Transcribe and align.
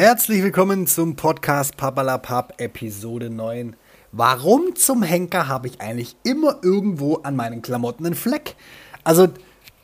Herzlich 0.00 0.44
willkommen 0.44 0.86
zum 0.86 1.16
Podcast 1.16 1.76
Papalapap 1.76 2.60
Episode 2.60 3.30
9. 3.30 3.74
Warum 4.12 4.76
zum 4.76 5.02
Henker 5.02 5.48
habe 5.48 5.66
ich 5.66 5.80
eigentlich 5.80 6.14
immer 6.22 6.60
irgendwo 6.62 7.16
an 7.16 7.34
meinen 7.34 7.62
Klamotten 7.62 8.06
einen 8.06 8.14
Fleck? 8.14 8.54
Also, 9.02 9.26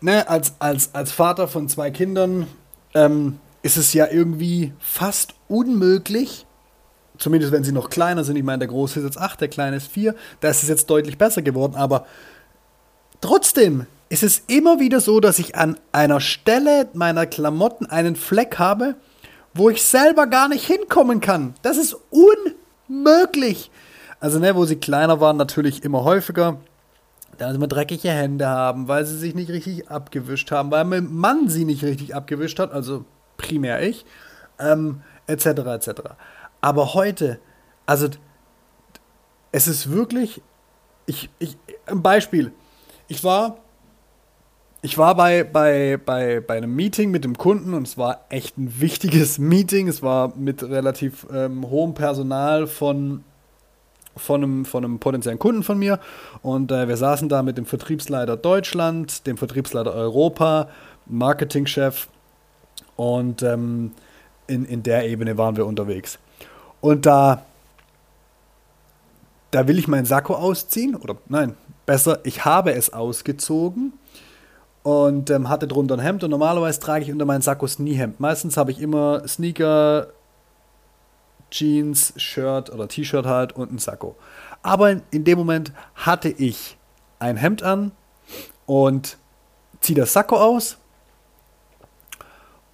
ne, 0.01 0.29
als, 0.29 0.53
als, 0.61 0.95
als 0.95 1.11
Vater 1.11 1.49
von 1.49 1.69
zwei 1.69 1.91
Kindern 1.91 2.47
ähm, 2.95 3.41
ist 3.63 3.77
es 3.77 3.93
ja 3.93 4.07
irgendwie 4.09 4.73
fast 4.79 5.35
unmöglich, 5.49 6.47
zumindest 7.19 7.51
wenn 7.51 7.65
sie 7.65 7.73
noch 7.73 7.91
kleiner 7.91 8.23
sind. 8.23 8.37
Ich 8.37 8.45
meine, 8.45 8.61
der 8.61 8.69
Große 8.69 9.01
ist 9.01 9.05
jetzt 9.07 9.19
8, 9.19 9.41
der 9.41 9.49
Kleine 9.49 9.79
ist 9.79 9.89
4. 9.89 10.15
Da 10.39 10.49
ist 10.49 10.63
es 10.63 10.69
jetzt 10.69 10.89
deutlich 10.91 11.19
besser 11.19 11.43
geworden, 11.43 11.75
aber 11.75 12.07
trotzdem 13.21 13.87
ist 14.11 14.23
es 14.23 14.45
immer 14.47 14.79
wieder 14.79 15.01
so, 15.01 15.19
dass 15.19 15.41
ich 15.41 15.57
an 15.57 15.77
einer 15.91 16.21
Stelle 16.21 16.89
meiner 16.93 17.27
Klamotten 17.27 17.87
einen 17.87 18.15
Fleck 18.15 18.61
habe, 18.61 18.95
wo 19.55 19.71
ich 19.71 19.83
selber 19.83 20.27
gar 20.27 20.49
nicht 20.49 20.67
hinkommen 20.67 21.21
kann. 21.21 21.55
Das 21.63 21.77
ist 21.77 21.97
unmöglich. 22.89 23.71
Also, 24.21 24.39
ne, 24.39 24.55
wo 24.55 24.65
sie 24.65 24.77
kleiner 24.77 25.21
waren, 25.21 25.37
natürlich 25.37 25.85
immer 25.85 26.05
häufiger. 26.05 26.59
Da 27.39 27.51
sie 27.51 27.57
immer 27.57 27.67
dreckige 27.67 28.11
Hände 28.11 28.47
haben, 28.47 28.87
weil 28.87 29.05
sie 29.05 29.19
sich 29.19 29.35
nicht 29.35 29.51
richtig 29.51 29.89
abgewischt 29.91 30.51
haben, 30.53 30.71
weil 30.71 30.85
mein 30.85 31.13
Mann 31.13 31.49
sie 31.49 31.65
nicht 31.65 31.83
richtig 31.83 32.15
abgewischt 32.15 32.61
hat, 32.61 32.73
also 32.73 33.05
primär 33.37 33.83
ich, 33.83 34.05
ähm, 34.61 35.03
etc. 35.27 35.47
etc. 35.47 35.91
Aber 36.61 36.95
heute, 36.95 37.41
also 37.87 38.09
es 39.51 39.67
ist 39.67 39.91
wirklich, 39.91 40.43
ich, 41.07 41.29
ich, 41.39 41.57
ein 41.87 42.03
Beispiel. 42.03 42.53
Ich 43.09 43.25
war 43.25 43.59
ich 44.85 44.99
war 44.99 45.15
bei, 45.15 45.45
bei, 45.45 45.97
bei, 45.97 46.41
bei 46.41 46.59
einem 46.59 46.77
Meeting 46.77 47.11
mit 47.11 47.25
dem 47.25 47.39
Kunden 47.39 47.73
und 47.73 47.89
es 47.89 47.97
war 47.97 48.27
echt 48.29 48.59
ein 48.59 48.83
wichtiges 48.83 49.39
Meeting. 49.39 49.89
Es 49.89 50.03
war 50.03 50.37
mit 50.37 50.63
relativ 50.63 51.27
ähm, 51.33 51.71
hohem 51.71 51.95
Personal 51.95 52.67
von, 52.67 53.25
von, 54.15 54.43
einem, 54.43 54.65
von 54.67 54.85
einem 54.85 54.99
potenziellen 54.99 55.39
Kunden 55.39 55.63
von 55.63 55.79
mir. 55.79 56.01
Und 56.43 56.71
äh, 56.71 56.87
wir 56.87 56.99
saßen 56.99 57.31
da 57.31 57.43
mit 57.43 57.57
dem 57.57 57.65
Vertriebsleiter 57.65 58.37
Deutschland, 58.37 59.27
dem 59.27 59.39
Vertriebsleiter 59.39 59.95
Europa, 59.95 60.69
Marketingchef 61.07 62.09
und 62.97 63.43
ähm, 63.43 63.93
in, 64.49 64.67
in 64.67 64.83
der 64.83 65.09
Ebene 65.09 65.39
waren 65.39 65.57
wir 65.57 65.65
unterwegs. 65.65 66.19
Und 66.83 67.07
da, 67.07 67.47
da 69.51 69.67
will 69.67 69.79
ich 69.79 69.89
meinen 69.89 70.05
Sakko 70.05 70.35
ausziehen, 70.35 70.95
oder 70.95 71.17
nein, 71.27 71.55
besser, 71.87 72.21
ich 72.25 72.45
habe 72.45 72.75
es 72.75 72.93
ausgezogen 72.93 73.95
und 74.85 75.31
ähm, 75.31 75.49
hatte 75.49 75.67
drunter 75.67 75.95
ein 75.95 76.01
Hemd 76.01 76.23
und 76.25 76.31
normalerweise 76.31 76.79
trage 76.79 77.05
ich 77.05 77.11
unter 77.11 77.25
meinen 77.25 77.41
Sakkos 77.41 77.79
nie 77.79 77.95
Hemd. 77.95 78.21
Meistens 78.21 78.57
habe 78.57 78.71
ich 78.71 78.81
immer 78.81 79.27
Sneaker, 79.27 80.09
Jeans, 81.51 82.13
Shirt 82.17 82.71
oder 82.71 82.87
T-Shirt 82.87 83.25
halt 83.25 83.53
und 83.53 83.73
ein 83.73 83.79
Sakko. 83.79 84.15
Aber 84.63 84.91
in, 84.91 85.03
in, 85.11 85.25
dem 85.25 85.39
Moment 85.39 85.73
hatte 85.95 86.29
ich 86.29 86.77
ein 87.19 87.37
Hemd 87.37 87.63
an 87.63 87.93
und 88.67 89.17
ziehe 89.81 89.99
das 89.99 90.13
Sakko 90.13 90.37
aus 90.37 90.77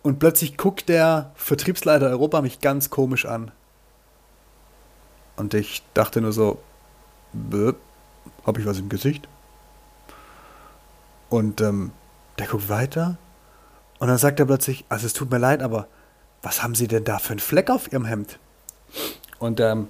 und 0.03 0.19
plötzlich 0.19 0.57
guckt 0.57 0.89
der 0.89 1.31
Vertriebsleiter 1.37 2.09
Europa 2.09 2.43
mich 2.43 2.61
ganz 2.61 2.91
komisch 2.91 3.25
an. 3.25 3.53
Und 5.37 5.55
ich 5.55 5.85
dachte 5.95 6.21
nur 6.21 6.33
so, 6.33 6.59
habe 8.45 8.61
ich 8.61 8.67
was 8.67 8.81
im 8.81 8.89
Gesicht? 8.89 9.29
Und 11.31 11.61
ähm, 11.63 11.93
der 12.39 12.47
guckt 12.47 12.69
weiter 12.69 13.17
und 13.99 14.09
dann 14.09 14.19
sagt 14.19 14.41
er 14.41 14.47
plötzlich, 14.47 14.85
also 14.89 15.07
es 15.07 15.13
tut 15.13 15.31
mir 15.31 15.39
leid, 15.39 15.63
aber 15.63 15.87
was 16.43 16.63
haben 16.63 16.75
Sie 16.75 16.89
denn 16.89 17.05
da 17.05 17.19
für 17.19 17.33
einen 17.33 17.39
Fleck 17.39 17.71
auf 17.71 17.93
Ihrem 17.93 18.05
Hemd? 18.05 18.39
Und 19.39 19.61
ähm, 19.61 19.89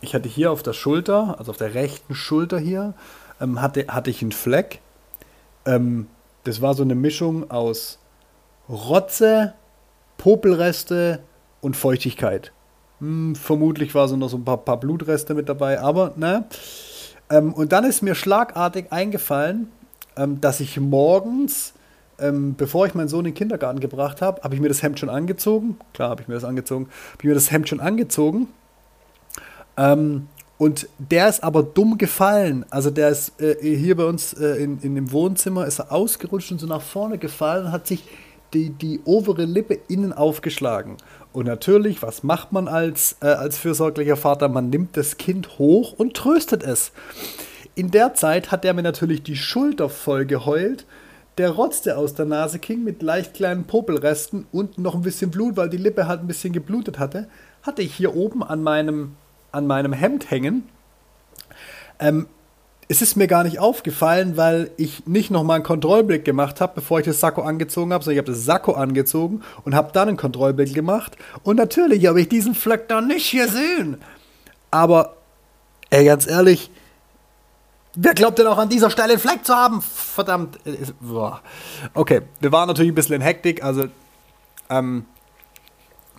ich 0.00 0.14
hatte 0.14 0.28
hier 0.28 0.50
auf 0.50 0.62
der 0.62 0.72
Schulter, 0.72 1.36
also 1.38 1.50
auf 1.50 1.56
der 1.56 1.74
rechten 1.74 2.14
Schulter 2.14 2.58
hier, 2.58 2.94
ähm, 3.40 3.60
hatte, 3.60 3.86
hatte 3.88 4.10
ich 4.10 4.22
einen 4.22 4.32
Fleck. 4.32 4.80
Ähm, 5.66 6.06
das 6.44 6.60
war 6.60 6.74
so 6.74 6.82
eine 6.82 6.94
Mischung 6.94 7.50
aus 7.50 7.98
Rotze, 8.68 9.54
Popelreste 10.16 11.20
und 11.60 11.76
Feuchtigkeit. 11.76 12.52
Hm, 13.00 13.34
vermutlich 13.34 13.94
war 13.94 14.08
so 14.08 14.16
noch 14.16 14.28
so 14.28 14.36
ein 14.36 14.44
paar, 14.44 14.58
paar 14.58 14.78
Blutreste 14.78 15.34
mit 15.34 15.48
dabei, 15.48 15.80
aber 15.80 16.12
ne. 16.16 16.44
Ähm, 17.30 17.52
und 17.52 17.72
dann 17.72 17.84
ist 17.84 18.02
mir 18.02 18.14
schlagartig 18.14 18.92
eingefallen, 18.92 19.72
ähm, 20.16 20.40
dass 20.40 20.60
ich 20.60 20.78
morgens, 20.78 21.74
ähm, 22.18 22.54
bevor 22.56 22.86
ich 22.86 22.94
meinen 22.94 23.08
Sohn 23.08 23.20
in 23.20 23.32
den 23.32 23.34
Kindergarten 23.34 23.80
gebracht 23.80 24.22
habe, 24.22 24.42
habe 24.42 24.54
ich 24.54 24.60
mir 24.60 24.68
das 24.68 24.82
Hemd 24.82 24.98
schon 24.98 25.10
angezogen. 25.10 25.78
Klar 25.92 26.10
habe 26.10 26.22
ich 26.22 26.28
mir 26.28 26.34
das 26.34 26.44
angezogen. 26.44 26.86
Habe 27.12 27.18
ich 27.20 27.28
mir 27.28 27.34
das 27.34 27.50
Hemd 27.50 27.68
schon 27.68 27.80
angezogen. 27.80 28.48
Ähm, 29.76 30.28
und 30.56 30.88
der 30.98 31.28
ist 31.28 31.42
aber 31.42 31.62
dumm 31.62 31.98
gefallen. 31.98 32.64
Also 32.70 32.90
der 32.90 33.08
ist 33.08 33.40
äh, 33.40 33.76
hier 33.76 33.96
bei 33.96 34.04
uns 34.04 34.32
äh, 34.34 34.62
in, 34.62 34.78
in 34.80 34.94
dem 34.94 35.10
Wohnzimmer, 35.12 35.66
ist 35.66 35.80
er 35.80 35.92
ausgerutscht 35.92 36.52
und 36.52 36.58
so 36.58 36.66
nach 36.66 36.82
vorne 36.82 37.18
gefallen 37.18 37.66
und 37.66 37.72
hat 37.72 37.86
sich 37.86 38.04
die, 38.52 38.70
die 38.70 39.00
obere 39.04 39.44
Lippe 39.44 39.78
innen 39.88 40.12
aufgeschlagen. 40.12 40.96
Und 41.32 41.46
natürlich, 41.46 42.02
was 42.02 42.22
macht 42.22 42.52
man 42.52 42.68
als, 42.68 43.16
äh, 43.20 43.26
als 43.26 43.58
fürsorglicher 43.58 44.16
Vater? 44.16 44.48
Man 44.48 44.70
nimmt 44.70 44.96
das 44.96 45.16
Kind 45.16 45.58
hoch 45.58 45.92
und 45.92 46.14
tröstet 46.14 46.62
es. 46.62 46.92
In 47.74 47.90
der 47.90 48.14
Zeit 48.14 48.52
hat 48.52 48.64
er 48.64 48.74
mir 48.74 48.82
natürlich 48.82 49.22
die 49.22 49.36
Schulter 49.36 49.88
voll 49.88 50.26
geheult. 50.26 50.86
Der 51.38 51.50
rotzte 51.50 51.96
aus 51.96 52.14
der 52.14 52.26
Nase 52.26 52.60
ging 52.60 52.84
mit 52.84 53.02
leicht 53.02 53.34
kleinen 53.34 53.64
Popelresten 53.64 54.46
und 54.52 54.78
noch 54.78 54.94
ein 54.94 55.02
bisschen 55.02 55.32
Blut, 55.32 55.56
weil 55.56 55.68
die 55.68 55.76
Lippe 55.76 56.06
halt 56.06 56.20
ein 56.20 56.28
bisschen 56.28 56.52
geblutet 56.52 57.00
hatte. 57.00 57.28
Hatte 57.62 57.82
ich 57.82 57.94
hier 57.94 58.14
oben 58.14 58.44
an 58.44 58.62
meinem, 58.62 59.16
an 59.50 59.66
meinem 59.66 59.92
Hemd 59.92 60.30
hängen. 60.30 60.68
Ähm, 61.98 62.28
es 62.86 63.02
ist 63.02 63.16
mir 63.16 63.26
gar 63.26 63.42
nicht 63.42 63.58
aufgefallen, 63.58 64.36
weil 64.36 64.70
ich 64.76 65.06
nicht 65.06 65.30
nochmal 65.30 65.56
einen 65.56 65.64
Kontrollblick 65.64 66.24
gemacht 66.24 66.60
habe, 66.60 66.74
bevor 66.76 67.00
ich 67.00 67.06
das 67.06 67.18
Sakko 67.18 67.42
angezogen 67.42 67.92
habe, 67.92 68.04
sondern 68.04 68.14
ich 68.14 68.18
habe 68.18 68.32
das 68.32 68.44
Sakko 68.44 68.72
angezogen 68.72 69.42
und 69.64 69.74
habe 69.74 69.90
dann 69.92 70.08
einen 70.08 70.16
Kontrollblick 70.16 70.74
gemacht. 70.74 71.16
Und 71.42 71.56
natürlich 71.56 72.06
habe 72.06 72.20
ich 72.20 72.28
diesen 72.28 72.54
Fleck 72.54 72.88
da 72.88 73.00
nicht 73.00 73.32
gesehen. 73.32 73.96
Aber, 74.70 75.16
ey, 75.90 76.04
ganz 76.04 76.28
ehrlich, 76.28 76.70
Wer 77.96 78.14
glaubt 78.14 78.38
denn 78.38 78.46
auch 78.46 78.58
an 78.58 78.68
dieser 78.68 78.90
Stelle 78.90 79.12
einen 79.12 79.20
Fleck 79.20 79.44
zu 79.44 79.54
haben? 79.54 79.80
Verdammt. 79.80 80.58
Okay, 81.94 82.22
wir 82.40 82.52
waren 82.52 82.66
natürlich 82.66 82.90
ein 82.90 82.94
bisschen 82.94 83.14
in 83.14 83.20
Hektik, 83.20 83.62
also 83.62 83.84
ähm, 84.68 85.06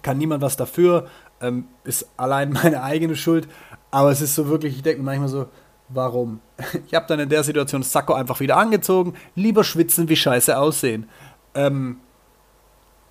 kann 0.01 0.17
niemand 0.17 0.41
was 0.41 0.55
dafür. 0.55 1.07
Ähm, 1.41 1.65
ist 1.83 2.07
allein 2.15 2.51
meine 2.63 2.81
eigene 2.81 3.15
Schuld. 3.15 3.47
Aber 3.91 4.11
es 4.11 4.21
ist 4.21 4.35
so 4.35 4.47
wirklich, 4.47 4.75
ich 4.75 4.83
denke 4.83 4.99
mir 4.99 5.05
manchmal 5.05 5.29
so, 5.29 5.47
warum? 5.89 6.39
Ich 6.87 6.93
habe 6.93 7.07
dann 7.07 7.19
in 7.19 7.29
der 7.29 7.43
Situation 7.43 7.83
Sakko 7.83 8.13
einfach 8.13 8.39
wieder 8.39 8.57
angezogen. 8.57 9.15
Lieber 9.35 9.63
schwitzen, 9.63 10.07
wie 10.07 10.15
scheiße 10.15 10.57
aussehen. 10.57 11.09
Ähm, 11.55 11.99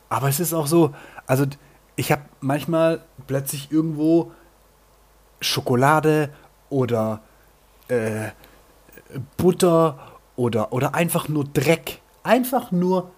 aber 0.09 0.29
es 0.29 0.41
ist 0.41 0.55
auch 0.55 0.67
so, 0.67 0.95
also 1.27 1.45
ich 1.97 2.13
habe 2.13 2.23
manchmal 2.41 3.03
plötzlich 3.27 3.71
irgendwo 3.73 4.33
Schokolade 5.41 6.31
oder 6.71 7.21
äh, 7.89 8.29
Butter 9.37 9.99
oder, 10.37 10.73
oder 10.73 10.95
einfach 10.95 11.29
nur 11.29 11.45
Dreck. 11.45 12.01
Einfach 12.23 12.73
nur 12.73 13.11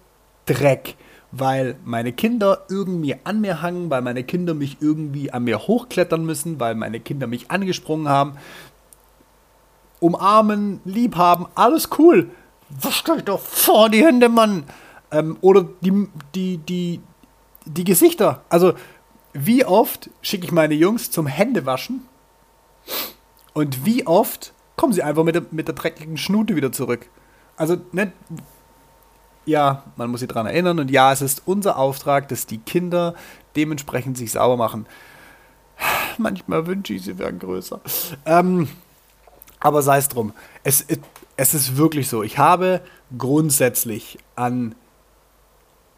Dreck. 0.45 0.95
Weil 1.31 1.75
meine 1.83 2.13
Kinder 2.13 2.63
irgendwie 2.69 3.15
an 3.23 3.41
mir 3.41 3.61
hangen, 3.61 3.89
weil 3.89 4.01
meine 4.01 4.23
Kinder 4.23 4.53
mich 4.53 4.77
irgendwie 4.79 5.31
an 5.31 5.43
mir 5.43 5.59
hochklettern 5.59 6.25
müssen, 6.25 6.59
weil 6.59 6.75
meine 6.75 6.99
Kinder 6.99 7.27
mich 7.27 7.51
angesprungen 7.51 8.07
haben. 8.07 8.37
Umarmen, 9.99 10.79
lieb 10.85 11.15
haben, 11.15 11.47
alles 11.55 11.89
cool. 11.97 12.29
Wascht 12.69 13.09
euch 13.09 13.23
doch 13.23 13.39
vor 13.39 13.89
die 13.89 14.05
Hände, 14.05 14.29
Mann. 14.29 14.63
Ähm, 15.11 15.37
oder 15.41 15.65
die, 15.81 16.07
die, 16.35 16.57
die, 16.57 17.01
die 17.65 17.83
Gesichter. 17.83 18.41
Also, 18.49 18.73
wie 19.33 19.65
oft 19.65 20.09
schicke 20.21 20.45
ich 20.45 20.51
meine 20.51 20.73
Jungs 20.73 21.11
zum 21.11 21.27
Händewaschen? 21.27 22.01
Und 23.53 23.85
wie 23.85 24.05
oft 24.05 24.53
kommen 24.77 24.93
sie 24.93 25.03
einfach 25.03 25.23
mit 25.25 25.35
der, 25.35 25.43
mit 25.51 25.67
der 25.67 25.75
dreckigen 25.75 26.17
Schnute 26.17 26.55
wieder 26.55 26.71
zurück. 26.71 27.09
Also, 27.57 27.77
ne, 27.91 28.13
ja, 29.45 29.83
man 29.95 30.09
muss 30.09 30.19
sich 30.19 30.29
daran 30.29 30.45
erinnern 30.45 30.79
und 30.79 30.91
ja, 30.91 31.11
es 31.11 31.21
ist 31.21 31.41
unser 31.45 31.77
Auftrag, 31.77 32.27
dass 32.29 32.45
die 32.45 32.59
Kinder 32.59 33.15
dementsprechend 33.55 34.17
sich 34.17 34.31
sauber 34.31 34.57
machen. 34.57 34.85
Manchmal 36.17 36.67
wünsche 36.67 36.93
ich, 36.93 37.03
sie 37.03 37.17
wären 37.17 37.39
größer. 37.39 37.81
Ähm, 38.25 38.69
aber 39.59 39.81
sei 39.81 39.97
es 39.97 40.09
drum. 40.09 40.33
Es, 40.63 40.85
es 41.37 41.53
ist 41.53 41.77
wirklich 41.77 42.07
so. 42.07 42.23
Ich 42.23 42.37
habe 42.37 42.81
grundsätzlich 43.17 44.19
an 44.35 44.75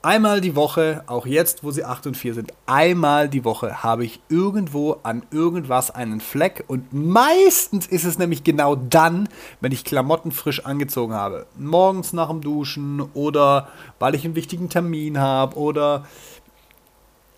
Einmal 0.01 0.39
die 0.39 0.55
Woche, 0.55 1.03
auch 1.07 1.25
jetzt, 1.25 1.61
wo 1.61 1.71
sie 1.71 1.83
8 1.83 2.07
und 2.07 2.15
4 2.15 2.33
sind, 2.33 2.53
einmal 2.65 3.27
die 3.27 3.43
Woche 3.43 3.83
habe 3.83 4.05
ich 4.05 4.21
irgendwo 4.29 4.95
an 5.03 5.23
irgendwas 5.29 5.91
einen 5.91 6.21
Fleck 6.21 6.63
und 6.67 6.93
meistens 6.93 7.85
ist 7.85 8.05
es 8.05 8.17
nämlich 8.17 8.45
genau 8.45 8.77
dann, 8.77 9.27
wenn 9.59 9.73
ich 9.73 9.83
Klamotten 9.83 10.31
frisch 10.31 10.65
angezogen 10.65 11.13
habe. 11.13 11.47
Morgens 11.57 12.13
nach 12.13 12.29
dem 12.29 12.39
Duschen 12.39 13.01
oder 13.13 13.67
weil 13.99 14.15
ich 14.15 14.23
einen 14.23 14.35
wichtigen 14.35 14.69
Termin 14.69 15.19
habe 15.19 15.57
oder 15.57 16.05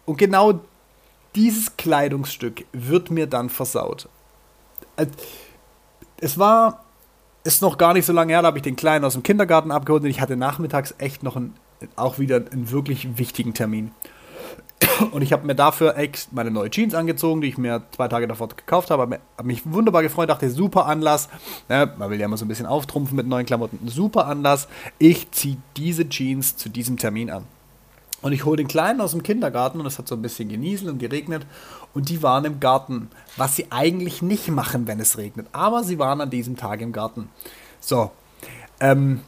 und 0.06 0.18
genau 0.18 0.60
dieses 1.34 1.78
Kleidungsstück 1.78 2.66
wird 2.74 3.10
mir 3.10 3.26
dann 3.26 3.50
versaut. 3.50 4.08
Äh, 4.98 5.08
es 6.20 6.38
war, 6.38 6.84
ist 7.44 7.64
noch 7.64 7.80
gar 7.80 7.94
nicht 7.94 8.06
so 8.06 8.14
lange 8.14 8.34
her, 8.34 8.44
da 8.44 8.50
habe 8.50 8.60
ich 8.60 8.64
den 8.64 8.76
Kleinen 8.76 9.04
aus 9.04 9.14
dem 9.14 9.24
Kindergarten 9.24 9.72
abgeholt 9.72 10.04
und 10.04 10.10
ich 10.10 10.22
hatte 10.22 10.36
nachmittags 10.36 10.94
echt 11.00 11.24
noch 11.24 11.36
einen, 11.36 11.56
auch 11.96 12.20
wieder 12.20 12.38
einen 12.52 12.72
wirklich 12.72 13.18
wichtigen 13.18 13.54
Termin. 13.54 13.92
Und 15.12 15.22
ich 15.22 15.32
habe 15.32 15.46
mir 15.46 15.56
dafür 15.56 15.98
echt 15.98 16.34
meine 16.34 16.52
neue 16.52 16.70
Jeans 16.70 16.94
angezogen, 16.94 17.42
die 17.42 17.48
ich 17.48 17.58
mir 17.58 17.84
zwei 17.92 18.08
Tage 18.08 18.28
davor 18.28 18.50
gekauft 18.50 18.90
habe. 18.90 19.04
Habe 19.04 19.20
mich 19.44 19.62
wunderbar 19.66 20.02
gefreut, 20.02 20.30
dachte, 20.30 20.50
super 20.50 20.86
Anlass. 20.86 21.30
Ne, 21.70 21.92
man 21.98 22.10
will 22.10 22.20
ja 22.20 22.26
immer 22.26 22.38
so 22.38 22.46
ein 22.46 22.48
bisschen 22.48 22.66
auftrumpfen 22.66 23.16
mit 23.16 23.28
neuen 23.28 23.46
Klamotten. 23.46 23.80
Super 23.88 24.28
Anlass. 24.28 24.68
Ich 24.98 25.32
ziehe 25.32 25.58
diese 25.78 26.10
Jeans 26.10 26.58
zu 26.58 26.70
diesem 26.70 26.98
Termin 26.98 27.30
an. 27.30 27.46
Und 28.22 28.34
ich 28.34 28.46
hole 28.46 28.58
den 28.58 28.68
Kleinen 28.68 29.02
aus 29.02 29.12
dem 29.12 29.24
Kindergarten 29.24 29.80
und 29.80 29.86
es 29.88 29.98
hat 29.98 30.08
so 30.08 30.16
ein 30.16 30.22
bisschen 30.22 30.50
genieselt 30.50 30.92
und 30.92 31.00
geregnet. 31.00 31.46
Und 31.94 32.10
die 32.10 32.22
waren 32.22 32.46
im 32.46 32.60
Garten, 32.60 33.10
was 33.38 33.56
sie 33.56 33.68
eigentlich 33.72 34.22
nicht 34.22 34.48
machen, 34.50 34.88
wenn 34.88 35.00
es 35.00 35.18
regnet. 35.18 35.48
Aber 35.52 35.84
sie 35.84 35.98
waren 36.00 36.22
an 36.22 36.30
diesem 36.30 36.56
Tag 36.56 36.82
im 36.82 36.92
Garten. 36.92 37.30
So, 37.80 38.12
ähm, 38.80 39.22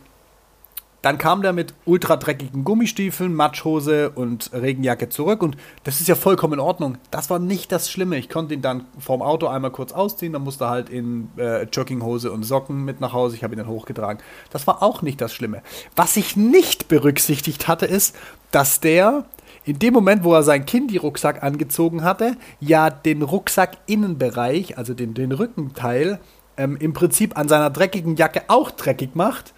dann 1.03 1.17
kam 1.17 1.41
der 1.41 1.51
mit 1.51 1.73
ultra 1.85 2.15
dreckigen 2.15 2.63
Gummistiefeln, 2.63 3.33
Matschhose 3.35 4.09
und 4.09 4.49
Regenjacke 4.53 5.09
zurück 5.09 5.43
und 5.43 5.57
das 5.83 5.99
ist 5.99 6.07
ja 6.07 6.15
vollkommen 6.15 6.53
in 6.53 6.59
Ordnung. 6.61 6.97
Das 7.11 7.29
war 7.29 7.39
nicht 7.39 7.73
das 7.73 7.91
Schlimme. 7.91 8.17
Ich 8.17 8.29
konnte 8.29 8.53
ihn 8.53 8.61
dann 8.61 8.85
vorm 8.99 9.21
Auto 9.21 9.47
einmal 9.47 9.71
kurz 9.71 9.91
ausziehen, 9.91 10.31
dann 10.31 10.43
musste 10.43 10.63
er 10.63 10.69
halt 10.69 10.89
in 10.89 11.29
äh, 11.35 11.63
Jogginghose 11.63 12.31
und 12.31 12.43
Socken 12.43 12.85
mit 12.85 13.01
nach 13.01 13.11
Hause. 13.11 13.35
Ich 13.35 13.43
habe 13.43 13.53
ihn 13.53 13.57
dann 13.57 13.67
hochgetragen. 13.67 14.23
Das 14.49 14.65
war 14.65 14.81
auch 14.81 15.01
nicht 15.01 15.19
das 15.19 15.33
Schlimme. 15.33 15.61
Was 15.97 16.15
ich 16.15 16.37
nicht 16.37 16.87
berücksichtigt 16.87 17.67
hatte, 17.67 17.85
ist, 17.85 18.15
dass 18.51 18.79
der 18.79 19.25
in 19.65 19.79
dem 19.79 19.93
Moment, 19.93 20.23
wo 20.23 20.33
er 20.33 20.43
seinen 20.43 20.65
Kindi-Rucksack 20.65 21.43
angezogen 21.43 22.03
hatte, 22.03 22.37
ja 22.61 22.89
den 22.89 23.23
Rucksack-Innenbereich, 23.23 24.77
also 24.77 24.93
den, 24.93 25.13
den 25.13 25.33
Rückenteil, 25.33 26.19
ähm, 26.55 26.77
im 26.77 26.93
Prinzip 26.93 27.37
an 27.37 27.49
seiner 27.49 27.69
dreckigen 27.69 28.15
Jacke 28.15 28.43
auch 28.47 28.71
dreckig 28.71 29.15
macht 29.15 29.53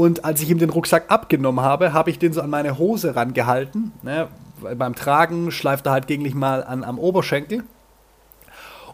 und 0.00 0.24
als 0.24 0.40
ich 0.40 0.48
ihm 0.48 0.56
den 0.56 0.70
Rucksack 0.70 1.10
abgenommen 1.10 1.62
habe, 1.62 1.92
habe 1.92 2.08
ich 2.08 2.18
den 2.18 2.32
so 2.32 2.40
an 2.40 2.48
meine 2.48 2.78
Hose 2.78 3.16
rangehalten. 3.16 3.92
Ne? 4.00 4.28
Beim 4.74 4.94
Tragen 4.94 5.50
schleift 5.50 5.84
er 5.84 5.92
halt 5.92 6.06
gegen 6.06 6.26
mal 6.38 6.64
an, 6.64 6.84
am 6.84 6.98
Oberschenkel. 6.98 7.64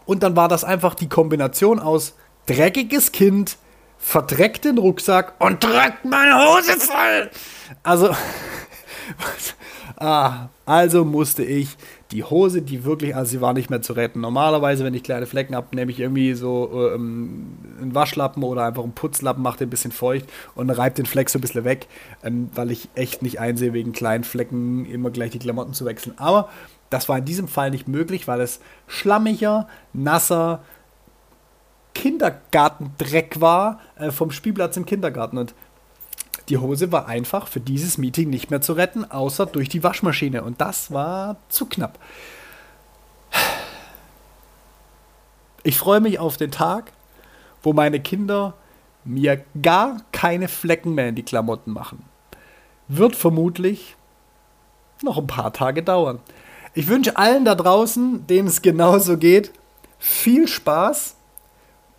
Und 0.05 0.21
dann 0.21 0.35
war 0.35 0.49
das 0.49 0.65
einfach 0.65 0.95
die 0.95 1.07
Kombination 1.07 1.79
aus 1.79 2.17
dreckiges 2.45 3.13
Kind, 3.13 3.55
verdreckt 3.97 4.65
den 4.65 4.77
Rucksack 4.77 5.35
und 5.39 5.63
drückt 5.63 6.03
meine 6.03 6.35
Hose 6.35 6.73
voll. 6.77 7.29
Also, 7.83 8.13
ah, 9.97 10.49
also 10.65 11.05
musste 11.05 11.43
ich 11.43 11.77
die 12.11 12.23
Hose, 12.23 12.61
die 12.61 12.85
wirklich, 12.85 13.15
also 13.15 13.31
sie 13.31 13.41
war 13.41 13.53
nicht 13.53 13.69
mehr 13.69 13.81
zu 13.81 13.93
retten. 13.93 14.21
Normalerweise, 14.21 14.83
wenn 14.83 14.93
ich 14.93 15.03
kleine 15.03 15.25
Flecken 15.25 15.55
habe, 15.55 15.75
nehme 15.75 15.91
ich 15.91 15.99
irgendwie 15.99 16.33
so 16.33 16.89
ähm, 16.93 17.57
einen 17.81 17.95
Waschlappen 17.95 18.43
oder 18.43 18.65
einfach 18.65 18.83
einen 18.83 18.93
Putzlappen, 18.93 19.43
mache 19.43 19.59
den 19.59 19.67
ein 19.67 19.71
bisschen 19.71 19.91
feucht 19.91 20.25
und 20.55 20.69
reibe 20.69 20.95
den 20.95 21.05
Fleck 21.05 21.29
so 21.29 21.39
ein 21.39 21.41
bisschen 21.41 21.65
weg, 21.65 21.87
ähm, 22.23 22.49
weil 22.53 22.71
ich 22.71 22.89
echt 22.95 23.21
nicht 23.21 23.39
einsehe, 23.39 23.73
wegen 23.73 23.91
kleinen 23.91 24.23
Flecken 24.23 24.85
immer 24.85 25.09
gleich 25.09 25.31
die 25.31 25.39
Klamotten 25.39 25.73
zu 25.73 25.85
wechseln. 25.85 26.13
Aber 26.17 26.49
das 26.89 27.09
war 27.09 27.17
in 27.17 27.25
diesem 27.25 27.47
Fall 27.47 27.71
nicht 27.71 27.87
möglich, 27.87 28.27
weil 28.27 28.39
es 28.39 28.59
schlammiger, 28.87 29.67
nasser 29.93 30.61
Kindergartendreck 31.93 33.41
war 33.41 33.79
äh, 33.97 34.11
vom 34.11 34.31
Spielplatz 34.31 34.77
im 34.77 34.85
Kindergarten. 34.85 35.37
Und 35.37 35.55
die 36.49 36.57
Hose 36.57 36.91
war 36.91 37.07
einfach 37.07 37.47
für 37.47 37.59
dieses 37.59 37.97
Meeting 37.97 38.29
nicht 38.29 38.49
mehr 38.49 38.61
zu 38.61 38.73
retten, 38.73 39.09
außer 39.09 39.45
durch 39.45 39.69
die 39.69 39.83
Waschmaschine. 39.83 40.43
Und 40.43 40.61
das 40.61 40.91
war 40.91 41.37
zu 41.49 41.65
knapp. 41.65 41.99
Ich 45.63 45.77
freue 45.77 45.99
mich 45.99 46.19
auf 46.19 46.37
den 46.37 46.51
Tag, 46.51 46.93
wo 47.61 47.73
meine 47.73 47.99
Kinder 47.99 48.53
mir 49.03 49.43
gar 49.61 50.01
keine 50.11 50.47
Flecken 50.47 50.95
mehr 50.95 51.09
in 51.09 51.15
die 51.15 51.23
Klamotten 51.23 51.71
machen. 51.71 52.05
Wird 52.87 53.15
vermutlich 53.15 53.95
noch 55.01 55.17
ein 55.17 55.27
paar 55.27 55.51
Tage 55.51 55.83
dauern. 55.83 56.19
Ich 56.73 56.87
wünsche 56.87 57.17
allen 57.17 57.43
da 57.43 57.55
draußen, 57.55 58.27
denen 58.27 58.47
es 58.47 58.61
genauso 58.61 59.17
geht, 59.17 59.51
viel 59.99 60.47
Spaß 60.47 61.15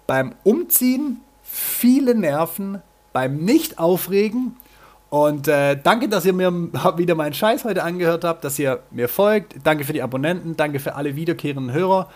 beim 0.06 0.34
Umziehen, 0.44 1.20
viele 1.42 2.14
Nerven, 2.14 2.82
beim 3.12 3.36
Nicht-Aufregen. 3.38 4.56
Und 5.10 5.48
äh, 5.48 5.76
danke, 5.82 6.08
dass 6.08 6.26
ihr 6.26 6.32
mir 6.32 6.52
wieder 6.96 7.14
meinen 7.14 7.34
Scheiß 7.34 7.64
heute 7.64 7.82
angehört 7.82 8.24
habt, 8.24 8.44
dass 8.44 8.58
ihr 8.58 8.80
mir 8.90 9.08
folgt. 9.08 9.54
Danke 9.64 9.84
für 9.84 9.92
die 9.92 10.02
Abonnenten, 10.02 10.56
danke 10.56 10.80
für 10.80 10.94
alle 10.94 11.16
wiederkehrenden 11.16 11.72
Hörer. 11.72 12.08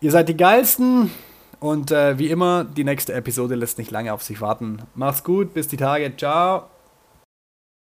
Ihr 0.00 0.10
seid 0.10 0.28
die 0.28 0.36
geilsten 0.36 1.10
und 1.58 1.90
äh, 1.90 2.18
wie 2.18 2.28
immer, 2.28 2.64
die 2.64 2.84
nächste 2.84 3.14
Episode 3.14 3.54
lässt 3.54 3.78
nicht 3.78 3.90
lange 3.90 4.12
auf 4.12 4.22
sich 4.22 4.40
warten. 4.40 4.82
Macht's 4.94 5.24
gut, 5.24 5.54
bis 5.54 5.68
die 5.68 5.78
Tage, 5.78 6.14
ciao. 6.16 6.75